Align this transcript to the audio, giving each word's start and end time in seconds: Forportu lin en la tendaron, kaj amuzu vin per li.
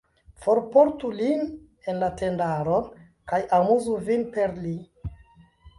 Forportu 0.45 1.11
lin 1.19 1.43
en 1.91 2.01
la 2.05 2.09
tendaron, 2.23 2.91
kaj 3.33 3.41
amuzu 3.61 4.03
vin 4.11 4.29
per 4.39 4.59
li. 4.65 4.77